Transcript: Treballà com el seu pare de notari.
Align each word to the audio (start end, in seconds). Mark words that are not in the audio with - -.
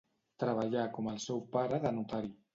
Treballà 0.43 0.85
com 0.95 1.11
el 1.13 1.21
seu 1.27 1.45
pare 1.59 1.83
de 1.87 1.95
notari. 2.01 2.35